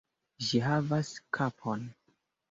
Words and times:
Ĝi 0.45 0.61
havas 0.67 1.11
kapon! 1.39 1.85